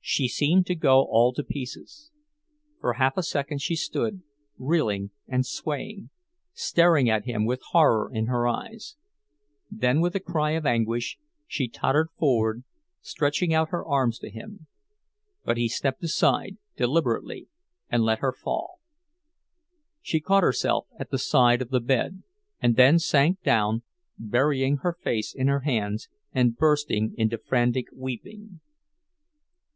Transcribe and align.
She 0.00 0.26
seemed 0.26 0.66
to 0.66 0.74
go 0.74 1.02
all 1.08 1.32
to 1.34 1.44
pieces. 1.44 2.10
For 2.80 2.94
half 2.94 3.16
a 3.16 3.22
second 3.22 3.60
she 3.62 3.76
stood, 3.76 4.20
reeling 4.58 5.12
and 5.28 5.46
swaying, 5.46 6.10
staring 6.52 7.08
at 7.08 7.24
him 7.24 7.44
with 7.46 7.62
horror 7.70 8.10
in 8.12 8.26
her 8.26 8.48
eyes; 8.48 8.96
then, 9.70 10.00
with 10.00 10.16
a 10.16 10.18
cry 10.18 10.50
of 10.58 10.66
anguish, 10.66 11.18
she 11.46 11.68
tottered 11.68 12.08
forward, 12.18 12.64
stretching 13.00 13.54
out 13.54 13.68
her 13.68 13.86
arms 13.86 14.18
to 14.18 14.28
him. 14.28 14.66
But 15.44 15.56
he 15.56 15.68
stepped 15.68 16.02
aside, 16.02 16.56
deliberately, 16.76 17.46
and 17.88 18.02
let 18.02 18.18
her 18.18 18.32
fall. 18.32 18.80
She 20.02 20.18
caught 20.18 20.42
herself 20.42 20.88
at 20.98 21.12
the 21.12 21.16
side 21.18 21.62
of 21.62 21.70
the 21.70 21.78
bed, 21.78 22.24
and 22.60 22.74
then 22.74 22.98
sank 22.98 23.40
down, 23.44 23.84
burying 24.18 24.78
her 24.78 24.96
face 25.00 25.32
in 25.32 25.46
her 25.46 25.60
hands 25.60 26.08
and 26.32 26.56
bursting 26.56 27.14
into 27.16 27.38
frantic 27.38 27.86
weeping. 27.94 28.58